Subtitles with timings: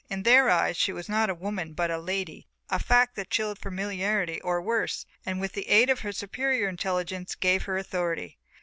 [0.09, 3.59] In their eyes she was not a woman, but a lady, a fact that chilled
[3.59, 8.39] familiarity, or worse, and, with the aid of her superior intelligence, gave her authority.